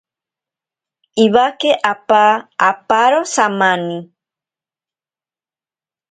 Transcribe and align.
Iwake 1.25 1.71
apa 1.91 2.21
aparo 2.69 3.21
samani. 3.33 3.97